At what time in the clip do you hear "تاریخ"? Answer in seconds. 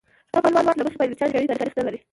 1.59-1.75